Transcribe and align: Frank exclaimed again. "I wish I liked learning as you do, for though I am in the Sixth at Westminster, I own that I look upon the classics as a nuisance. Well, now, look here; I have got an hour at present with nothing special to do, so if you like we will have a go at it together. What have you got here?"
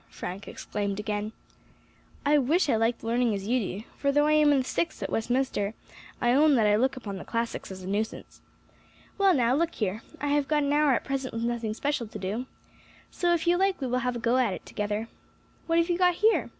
Frank 0.09 0.47
exclaimed 0.47 0.99
again. 0.99 1.31
"I 2.25 2.39
wish 2.39 2.69
I 2.69 2.75
liked 2.75 3.03
learning 3.03 3.35
as 3.35 3.45
you 3.47 3.59
do, 3.59 3.83
for 3.97 4.11
though 4.11 4.25
I 4.25 4.31
am 4.31 4.51
in 4.51 4.57
the 4.57 4.63
Sixth 4.63 5.03
at 5.03 5.11
Westminster, 5.11 5.75
I 6.19 6.31
own 6.31 6.55
that 6.55 6.65
I 6.65 6.75
look 6.75 6.97
upon 6.97 7.17
the 7.17 7.23
classics 7.23 7.69
as 7.69 7.83
a 7.83 7.87
nuisance. 7.87 8.41
Well, 9.19 9.35
now, 9.35 9.53
look 9.53 9.75
here; 9.75 10.01
I 10.19 10.29
have 10.29 10.47
got 10.47 10.63
an 10.63 10.73
hour 10.73 10.93
at 10.93 11.03
present 11.05 11.35
with 11.35 11.43
nothing 11.43 11.75
special 11.75 12.07
to 12.07 12.17
do, 12.17 12.47
so 13.11 13.35
if 13.35 13.45
you 13.45 13.57
like 13.57 13.79
we 13.79 13.85
will 13.85 13.99
have 13.99 14.15
a 14.15 14.19
go 14.19 14.37
at 14.37 14.53
it 14.55 14.65
together. 14.65 15.07
What 15.67 15.77
have 15.77 15.87
you 15.87 15.99
got 15.99 16.15
here?" 16.15 16.49